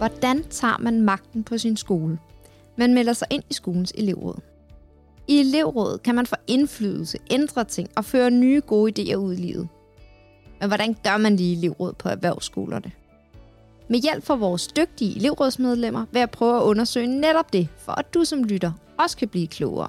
[0.00, 2.18] Hvordan tager man magten på sin skole?
[2.76, 4.40] Man melder sig ind i skolens elevråd.
[5.28, 9.36] I elevrådet kan man få indflydelse, ændre ting og føre nye gode idéer ud i
[9.36, 9.68] livet.
[10.60, 12.92] Men hvordan gør man det i elevråd på erhvervsskolerne?
[13.88, 18.14] Med hjælp fra vores dygtige elevrådsmedlemmer vil jeg prøve at undersøge netop det, for at
[18.14, 19.88] du som lytter også kan blive klogere.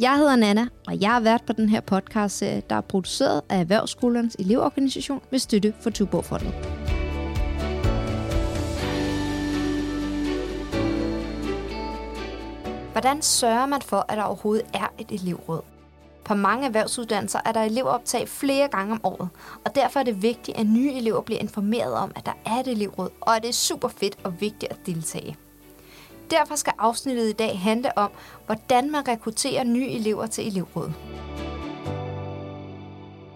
[0.00, 3.60] Jeg hedder Nana, og jeg har været på den her podcast, der er produceret af
[3.60, 6.83] Erhvervsskolernes elevorganisation med støtte for Tuborgfondet.
[12.94, 15.60] Hvordan sørger man for, at der overhovedet er et elevråd?
[16.24, 19.28] På mange erhvervsuddannelser er der elevoptag flere gange om året,
[19.64, 22.68] og derfor er det vigtigt, at nye elever bliver informeret om, at der er et
[22.68, 25.36] elevråd, og at det er super fedt og vigtigt at deltage.
[26.30, 28.10] Derfor skal afsnittet i dag handle om,
[28.46, 30.94] hvordan man rekrutterer nye elever til elevrådet.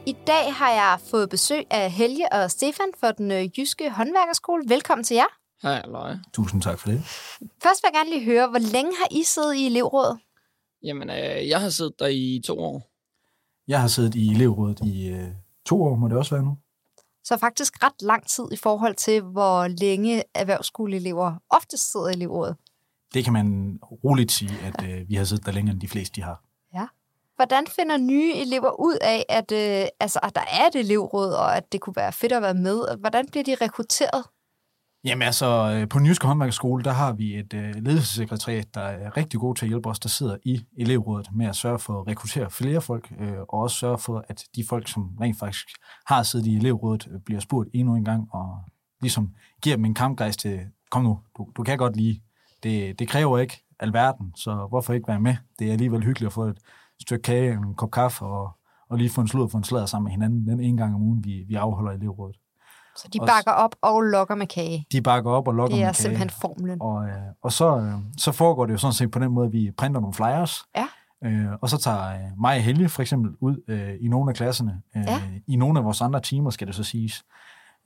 [0.06, 4.62] I dag har jeg fået besøg af Helge og Stefan fra den øh, jyske håndværkerskole.
[4.68, 5.37] Velkommen til jer.
[5.62, 6.20] Hej, Løje.
[6.32, 7.00] Tusind tak for det.
[7.62, 10.18] Først vil jeg gerne lige høre, hvor længe har I siddet i elevrådet?
[10.82, 12.90] Jamen, øh, jeg har siddet der i to år.
[13.68, 15.28] Jeg har siddet i elevrådet i øh,
[15.66, 16.56] to år, må det også være nu.
[17.24, 22.56] Så faktisk ret lang tid i forhold til, hvor længe erhvervsskoleelever ofte sidder i elevrådet.
[23.14, 26.16] Det kan man roligt sige, at øh, vi har siddet der længere end de fleste,
[26.16, 26.42] de har.
[26.74, 26.86] Ja.
[27.36, 31.56] Hvordan finder nye elever ud af, at, øh, altså, at der er et elevråd, og
[31.56, 32.96] at det kunne være fedt at være med?
[32.98, 34.24] Hvordan bliver de rekrutteret?
[35.04, 39.40] Jamen altså, øh, på Nyske Håndværkerskole, der har vi et øh, ledelsessekretariat, der er rigtig
[39.40, 42.50] god til at hjælpe os, der sidder i elevrådet med at sørge for at rekruttere
[42.50, 45.66] flere folk, øh, og også sørge for, at de folk, som rent faktisk
[46.06, 48.58] har siddet i elevrådet, øh, bliver spurgt endnu en gang, og
[49.00, 50.60] ligesom giver dem en kampgejst til,
[50.90, 52.20] kom nu, du, du kan godt lide.
[52.62, 55.36] Det, det kræver ikke alverden, så hvorfor ikke være med?
[55.58, 56.58] Det er alligevel hyggeligt at få et
[57.00, 58.50] stykke kage, en kop kaffe, og,
[58.88, 61.02] og lige få en slud for en slader sammen med hinanden den ene gang om
[61.02, 62.36] ugen, vi, vi afholder elevrådet.
[62.98, 64.86] Så de bakker op og lokker med kage.
[64.92, 65.88] De bakker op og lokker med kage.
[65.92, 66.82] Det er simpelthen formlen.
[66.82, 69.52] Og, øh, og så, øh, så foregår det jo sådan set på den måde, at
[69.52, 70.64] vi printer nogle flyers.
[70.76, 70.86] Ja.
[71.24, 74.36] Øh, og så tager øh, mig og Helge for eksempel ud øh, i nogle af
[74.36, 74.82] klasserne.
[74.96, 75.22] Øh, Ja.
[75.46, 77.24] I nogle af vores andre timer, skal det så siges.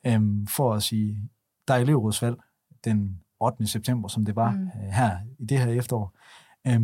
[0.06, 1.31] Øh, for at sige,
[1.69, 2.37] der er elevrådsvalg
[2.84, 3.67] den 8.
[3.67, 4.62] september, som det var Mm.
[4.65, 6.12] øh, her i det her efterår.
[6.67, 6.81] Øh,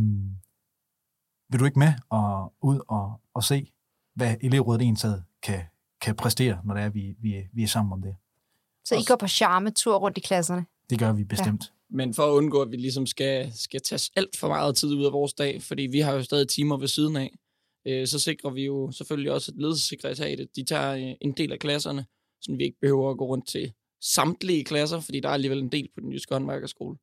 [1.51, 3.73] vil du ikke med og ud og, og se,
[4.15, 5.13] hvad elevrådet egentlig
[5.43, 5.61] kan,
[6.09, 8.15] kan præstere, når det er, vi, vi, vi er sammen om det?
[8.85, 10.67] Så I går på charmetur rundt i klasserne.
[10.91, 11.73] Det gør vi bestemt.
[11.91, 15.05] Men for at undgå, at vi ligesom skal, skal tage alt for meget tid ud
[15.05, 17.31] af vores dag, fordi vi har jo stadig timer ved siden af,
[17.87, 21.59] øh, så sikrer vi jo selvfølgelig også, at ledelsessekretariatet, de tager øh, en del af
[21.59, 22.07] klasserne,
[22.41, 25.73] så vi ikke behøver at gå rundt til samtlige klasser, fordi der er alligevel en
[25.73, 26.97] del på den jyske håndværkerskole.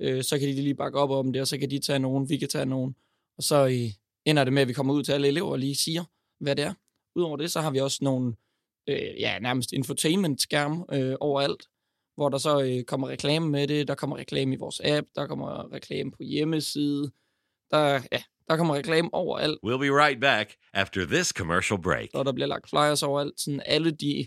[0.00, 2.28] Øh, så kan de lige bakke op om det, og så kan de tage nogen,
[2.28, 2.94] vi kan tage nogen.
[3.36, 3.90] Og så øh,
[4.24, 6.04] ender det med, at vi kommer ud til alle elever og lige siger,
[6.40, 6.74] hvad det er.
[7.16, 8.34] Udover det, så har vi også nogle,
[8.88, 11.62] øh, ja, nærmest infotainment-skærm øh, overalt,
[12.16, 15.26] hvor der så øh, kommer reklame med det, der kommer reklame i vores app, der
[15.26, 17.10] kommer reklame på hjemmeside,
[17.70, 22.08] der, ja, der kommer reklame overalt, We'll be right back after this commercial break.
[22.14, 24.26] og der bliver lagt flyers overalt, sådan alle de,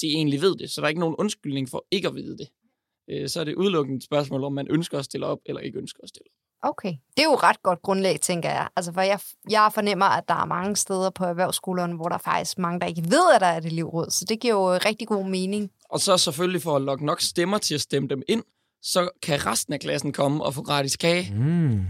[0.00, 2.48] de egentlig ved det, så der er ikke nogen undskyldning for ikke at vide det.
[3.10, 5.78] Øh, så er det udelukkende et spørgsmål, om man ønsker at stille op, eller ikke
[5.78, 6.43] ønsker at stille op.
[6.66, 6.92] Okay.
[7.16, 8.68] Det er jo et ret godt grundlag, tænker jeg.
[8.76, 9.20] Altså, for jeg,
[9.50, 12.86] jeg fornemmer, at der er mange steder på erhvervsskolerne, hvor der er faktisk mange, der
[12.86, 14.10] ikke ved, at der er et elevråd.
[14.10, 15.70] Så det giver jo rigtig god mening.
[15.88, 18.42] Og så selvfølgelig for at lokke nok stemmer til at stemme dem ind,
[18.82, 21.34] så kan resten af klassen komme og få gratis kage.
[21.34, 21.80] Mm.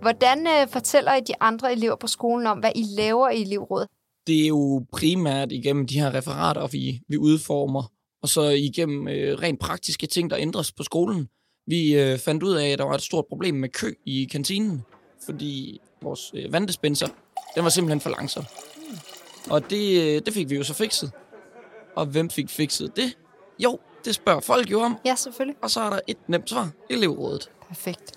[0.00, 3.88] Hvordan øh, fortæller I de andre elever på skolen om, hvad I laver i elevrådet?
[4.26, 7.82] det er jo primært igennem de her referater, vi, vi udformer,
[8.24, 11.28] og så igennem øh, rent praktiske ting, der ændres på skolen.
[11.66, 14.82] Vi øh, fandt ud af, at der var et stort problem med kø i kantinen,
[15.26, 17.06] fordi vores øh, vanddispenser,
[17.54, 18.44] den var simpelthen for langsom.
[19.50, 21.12] Og det, øh, det fik vi jo så fikset.
[21.96, 23.16] Og hvem fik fikset det?
[23.58, 25.56] Jo, det spørger folk jo om, Ja, selvfølgelig.
[25.62, 26.70] og så er der et nemt svar.
[26.90, 27.50] Elevrådet.
[27.68, 28.12] Perfekt.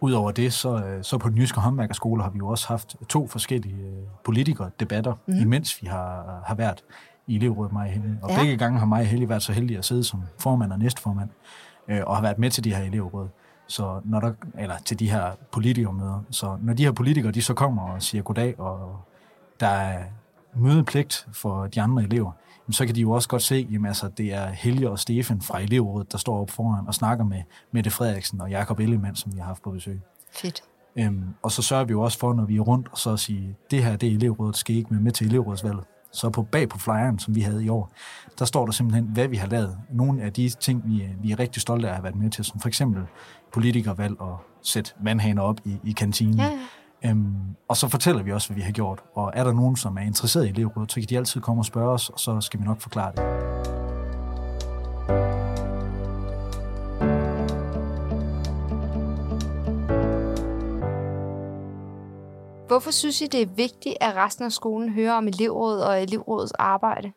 [0.00, 3.26] Udover det, så, øh, så på den jyske håndværkerskole har vi jo også haft to
[3.26, 3.92] forskellige øh,
[4.24, 5.36] politikere-debatter, Mhm.
[5.36, 5.42] mm.
[5.42, 6.84] imens vi har, har været
[7.36, 8.18] elevrådet mig og Helge.
[8.22, 8.38] Og Ja.
[8.38, 11.30] begge gange har mig og Helge været så heldige at sidde som formand og næstformand,
[11.88, 13.28] øh, og har været med til de her elevråd.
[13.66, 16.24] Så når der, eller til de her politikermøder.
[16.30, 18.96] Så når de her politikere, de så kommer og siger goddag, og
[19.60, 20.02] der er
[20.54, 22.32] mødepligt for de andre elever,
[22.66, 25.40] jamen, så kan de jo også godt se, at altså, det er Helge og Stefan
[25.40, 27.42] fra elevrådet, der står op foran og snakker med
[27.72, 30.00] Mette Frederiksen og Jakob Ellemann, som vi har haft på besøg.
[30.32, 30.62] Fedt.
[30.96, 33.20] Øhm, og så sørger vi jo også for, når vi er rundt, og så at
[33.20, 35.84] sige, det her det er elevrådet, skal I ikke være med til elevrådsvalget.
[36.12, 37.92] Så på bag på flyeren, som vi havde i år,
[38.38, 39.78] der står der simpelthen, hvad vi har lavet.
[39.90, 42.44] Nogle af de ting, vi, vi er rigtig stolte af at have været med til,
[42.44, 43.02] som for eksempel
[43.52, 46.38] politikervalg og sætte vandhaner op i, i kantinen.
[46.38, 46.50] Ja,
[47.04, 47.34] Øhm,
[47.68, 49.02] og så fortæller vi også, hvad vi har gjort.
[49.14, 51.66] Og er der nogen, som er interesseret i elevrådet, så kan de altid komme og
[51.66, 53.79] spørge os, og så skal vi nok forklare det.
[62.70, 66.52] Hvorfor synes I, det er vigtigt, at resten af skolen hører om elevrådet og elevrådets
[66.52, 67.12] arbejde?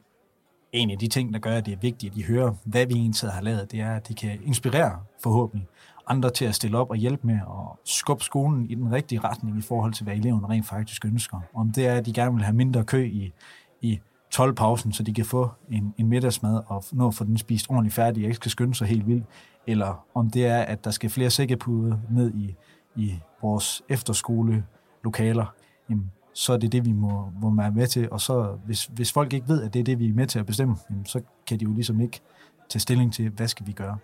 [0.71, 2.93] En af de ting, der gør, at det er vigtigt, at de hører, hvad vi
[2.93, 5.67] egentlig har lavet, det er, at de kan inspirere forhåbentlig
[6.07, 9.57] andre til at stille op og hjælpe med at skubbe skolen i den rigtige retning
[9.57, 11.39] i forhold til, hvad eleverne rent faktisk ønsker.
[11.53, 13.33] Om det er, at de gerne vil have mindre kø i,
[13.81, 13.99] i
[14.35, 17.95] 12-pausen, så de kan få en, en middagsmad og nå at få den spist ordentligt
[17.95, 19.25] færdig og ikke skal skynde sig helt vildt.
[19.67, 22.55] Eller om det er, at der skal flere sækkepuder ned i,
[22.95, 24.63] i vores efterskole
[25.03, 25.45] lokaler,
[25.89, 28.09] jamen, så er det det, vi må, må være med til.
[28.11, 30.39] Og så, hvis, hvis folk ikke ved, at det er det, vi er med til
[30.39, 32.21] at bestemme, jamen, så kan de jo ligesom ikke
[32.69, 33.97] tage stilling til, hvad skal vi gøre.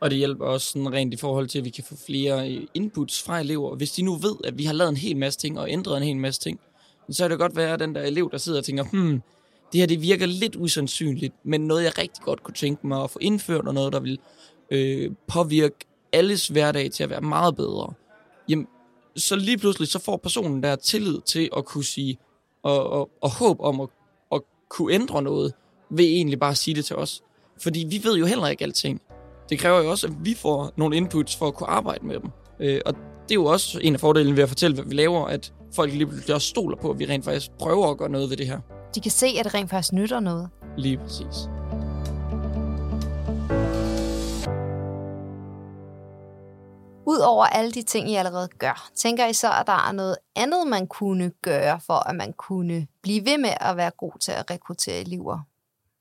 [0.00, 2.66] Og det hjælper også sådan rent i forhold til, at vi kan få flere øh,
[2.74, 3.76] inputs fra elever.
[3.76, 6.02] Hvis de nu ved, at vi har lavet en hel masse ting og ændret en
[6.02, 6.60] hel masse ting,
[7.10, 9.22] så er det godt være, at den der elev, der sidder og tænker, hmm,
[9.72, 13.10] det her det virker lidt usandsynligt, men noget, jeg rigtig godt kunne tænke mig at
[13.10, 14.18] få indført, og noget, der vil
[14.70, 15.76] øh, påvirke
[16.12, 17.92] alles hverdag til at være meget bedre.
[18.48, 18.66] Jamen,
[19.16, 22.18] så lige pludselig, så får personen der tillid til at kunne sige,
[22.62, 23.88] og, og, og håb om at,
[24.32, 25.52] at kunne ændre noget,
[25.90, 27.22] ved egentlig bare at sige det til os.
[27.62, 29.00] Fordi vi ved jo heller ikke alting.
[29.50, 32.30] Det kræver jo også, at vi får nogle inputs for at kunne arbejde med dem.
[32.60, 35.26] Øh, og det er jo også en af fordelene ved at fortælle, hvad vi laver,
[35.26, 38.30] at folk lige pludselig også stoler på, at vi rent faktisk prøver at gøre noget
[38.30, 38.60] ved det her.
[38.94, 40.48] De kan se, at det rent faktisk nytter noget.
[40.76, 41.48] Lige præcis.
[47.12, 50.66] Udover alle de ting, I allerede gør, tænker I så, at der er noget andet,
[50.68, 54.50] man kunne gøre, for at man kunne blive ved med at være god til at
[54.50, 55.38] rekruttere elever?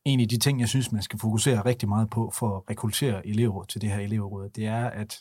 [0.06, 3.28] En af de ting, jeg synes, man skal fokusere rigtig meget på for at rekruttere
[3.28, 5.18] elever til det her elevråd, det er at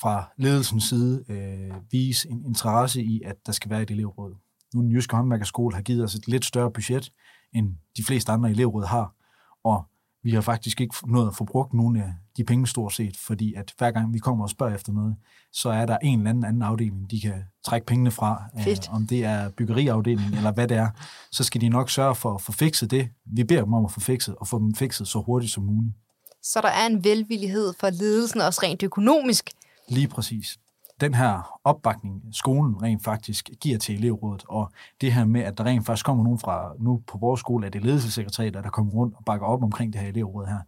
[0.00, 4.34] fra ledelsens side øh, vise en interesse i, at der skal være et elevråd.
[4.74, 7.12] Nu den Jyske Håndværkerskole har givet os et lidt større budget,
[7.54, 9.14] end de fleste andre elevråd har,
[9.64, 9.84] og
[10.22, 13.54] vi har faktisk ikke nået at få brugt nogle af de penge stort set, fordi
[13.54, 15.16] at hver gang vi kommer og spørger efter noget,
[15.52, 18.42] så er der en eller anden anden afdeling, de kan trække pengene fra.
[18.64, 18.88] Fedt.
[18.92, 20.88] om det er byggeriafdelingen eller hvad det er,
[21.32, 23.08] så skal de nok sørge for at få fikset det.
[23.26, 25.94] Vi beder dem om at få fikset, og få dem fikset så hurtigt som muligt.
[26.42, 29.50] Så der er en velvillighed for ledelsen, også rent økonomisk.
[29.88, 30.58] Lige præcis.
[31.00, 34.70] Den her opbakning, skolen rent faktisk giver til elevrådet, og
[35.00, 37.72] det her med, at der rent faktisk kommer nogen fra, nu på vores skole, at
[37.72, 40.58] det ledelsessekretariat, der kommer rundt og bakker op omkring det her elevråd her,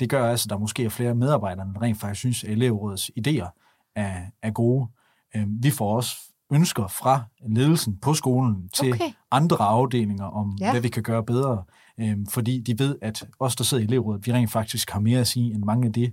[0.00, 3.10] det gør altså, at der måske er flere medarbejdere, der rent faktisk synes, at elevrådets
[3.18, 3.48] idéer
[3.96, 4.88] er, er gode.
[5.36, 6.16] Øhm, vi får også
[6.52, 9.12] ønsker fra ledelsen på skolen til Okay.
[9.30, 10.70] andre afdelinger om, ja.
[10.70, 11.64] hvad vi kan gøre bedre.
[12.00, 15.20] Øhm, fordi de ved, at os, der sidder i elevrådet, vi rent faktisk har mere
[15.20, 16.12] at sige end mange af de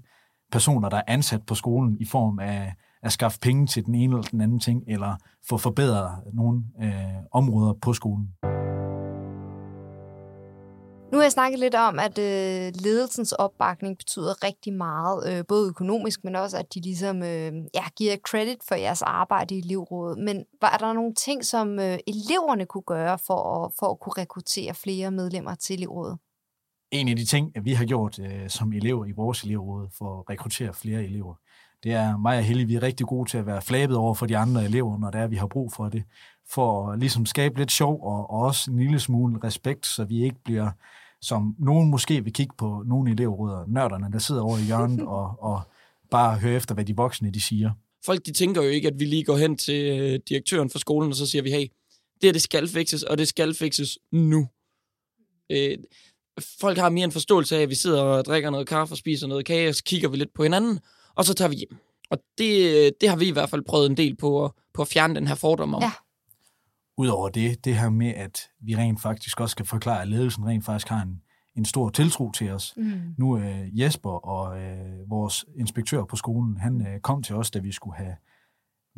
[0.52, 2.74] personer, der er ansat på skolen i form af
[3.06, 5.16] at skaffe penge til den ene eller den anden ting, eller
[5.50, 8.28] få forbedret nogle øh, områder på skolen.
[11.12, 15.70] Nu har jeg snakket lidt om, at øh, ledelsens opbakning betyder rigtig meget, øh, både
[15.70, 20.18] økonomisk, men også, at de ligesom øh, ja, giver credit for jeres arbejde i elevrådet.
[20.18, 24.14] Men var der nogle ting, som øh, eleverne kunne gøre for at, for at kunne
[24.18, 26.18] rekruttere flere medlemmer til elevrådet?
[26.92, 30.30] En af de ting, vi har gjort øh, som elever i vores elevråd for at
[30.30, 31.36] rekruttere flere elever,
[31.86, 34.26] det er mig og Helge, vi er rigtig gode til at være flabet over for
[34.26, 36.04] de andre elever, når det er, vi har brug for det.
[36.50, 40.24] For at ligesom skabe lidt sjov og, og også en lille smule respekt, så vi
[40.24, 40.72] ikke bliver,
[41.22, 45.36] som nogen måske vil kigge på nogle elevråder, nørderne, der sidder over i hjørnet og,
[45.40, 45.62] og
[46.12, 47.72] bare høre efter, hvad de voksne de siger.
[48.06, 51.10] Folk de tænker jo ikke, at vi lige går hen til øh, direktøren for skolen,
[51.10, 51.68] og så siger vi, hey,
[52.22, 54.48] det her det skal fikses, og det skal fikses nu.
[55.52, 55.78] Øh,
[56.62, 59.28] folk har mere en forståelse af, at vi sidder og drikker noget kaffe og spiser
[59.28, 60.80] noget kage, og så kigger vi lidt på hinanden,
[61.16, 61.78] og så tager vi hjem.
[62.10, 64.88] Og det, det har vi i hvert fald prøvet en del på at, på at
[64.88, 65.82] fjerne den her fordom om.
[65.82, 65.92] Ja.
[66.98, 70.66] Udover det, det her med, at vi rent faktisk også skal forklare, at ledelsen rent
[70.66, 71.22] faktisk har en,
[71.56, 72.74] en stor tiltro til os.
[72.78, 73.02] Mm.
[73.18, 77.60] Nu øh, Jesper og øh, vores inspektør på skolen, han øh, kom til os, da
[77.60, 78.16] vi skulle have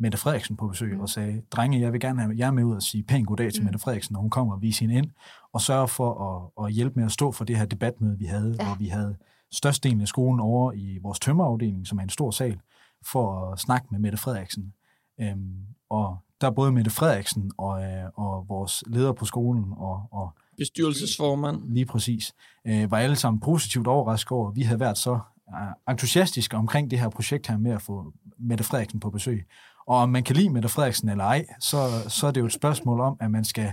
[0.00, 1.00] Mette Frederiksen på besøg, Mm.
[1.00, 3.62] og sagde, drenge, jeg vil gerne have jer med ud og sige pænt goddag til
[3.62, 3.64] Mm.
[3.64, 5.10] Mette Frederiksen, når hun kommer og vise hende ind,
[5.52, 6.10] og sørge for
[6.58, 8.66] at, at hjælpe med at stå for det her debatmøde, vi havde, ja.
[8.66, 9.16] hvor vi havde
[9.52, 12.60] størstedelen af skolen over i vores tømmerafdeling, som er en stor sal,
[13.06, 14.74] for at snakke med Mette Frederiksen.
[15.20, 20.08] Øhm, og der er både Mette Frederiksen og, øh, og vores leder på skolen og,
[20.12, 21.68] og Bestyrelsesformand.
[21.68, 22.34] lige præcis,
[22.66, 25.18] øh, var alle sammen positivt overrasket over, at vi havde været så
[25.54, 29.46] øh, entusiastiske omkring det her projekt her med at få Mette Frederiksen på besøg.
[29.86, 32.52] Og om man kan lide Mette Frederiksen eller ej, så, så er det jo et
[32.52, 33.72] spørgsmål om, at man skal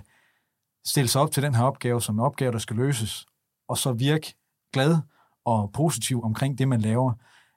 [0.86, 3.26] stille sig op til den her opgave som en opgave, der skal løses,
[3.68, 4.36] og så virke
[4.74, 4.98] glad
[5.46, 7.14] og positiv omkring det, man laver.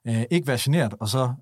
[0.07, 1.33] Øh, ikke være generet, og så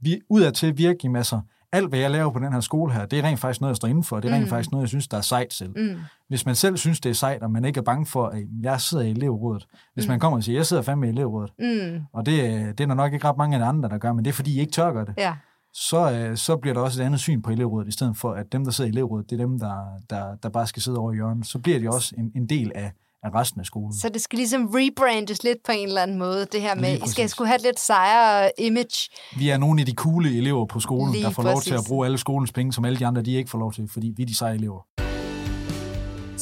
[0.00, 1.40] vi, udadtil virke i masser.
[1.72, 3.76] alt, hvad jeg laver på den her skole her, det er rent faktisk noget, jeg
[3.76, 4.20] står inden for.
[4.20, 4.48] Det er rent Mm.
[4.50, 5.70] faktisk noget, jeg synes, der er sejt selv.
[5.76, 5.96] Mm.
[6.28, 8.80] Hvis man selv synes, det er sejt, og man ikke er bange for, at jeg
[8.80, 9.66] sidder i elevrådet.
[9.94, 10.10] Hvis Mm.
[10.10, 12.00] man kommer og siger, jeg sidder fandme i elevrådet, Mm.
[12.12, 12.38] og det,
[12.78, 14.34] det er der nok ikke ret mange af de andre, der gør, men det er
[14.34, 15.14] fordi, I ikke tør gøre det.
[15.18, 15.34] Ja.
[15.74, 18.52] Så, øh, så bliver der også et andet syn på elevrådet, i stedet for, at
[18.52, 19.76] dem, der sidder i elevrådet, det er dem, der,
[20.10, 21.46] der, der bare skal sidde over i hjørnet.
[21.46, 22.92] Så bliver de også en, en del af,
[23.26, 23.92] af resten af skolen.
[23.94, 26.96] Så det skal ligesom rebrandes lidt på en eller anden måde, det her med, I
[26.96, 27.30] skal præcis.
[27.30, 29.10] skulle have lidt sejere image.
[29.38, 31.76] Vi er nogle af de coole elever på skolen, Lige der får lov til at
[31.76, 31.88] præcis.
[31.88, 34.22] bruge alle skolens penge, som alle de andre, de ikke får lov til, fordi vi
[34.22, 35.05] er de seje elever.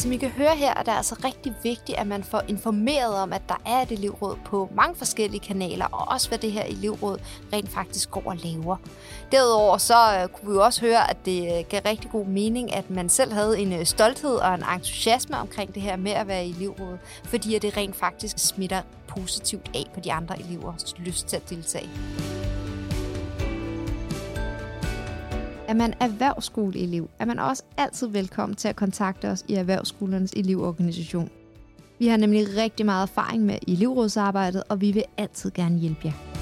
[0.05, 3.33] Som I kan høre her, er det altså rigtig vigtigt, at man får informeret om,
[3.33, 7.19] at der er et elevråd på mange forskellige kanaler, og også hvad det her elevråd
[7.53, 8.77] rent faktisk går og laver.
[9.33, 12.75] Derudover så øh, kunne vi jo også høre, at det øh, gav rigtig god mening,
[12.75, 16.29] at man selv havde en øh, stolthed og en entusiasme omkring det her med at
[16.29, 20.95] være i elevrådet, fordi at det rent faktisk smitter positivt af på de andre elevers
[20.99, 21.91] lyst til at deltage.
[25.75, 31.31] Er man erhvervsskoleelev, er man også altid velkommen til at kontakte os i Erhvervsskolernes elevorganisation.
[31.99, 36.34] Vi har nemlig rigtig meget erfaring med elevrådsarbejdet, og vi vil altid gerne hjælpe jer.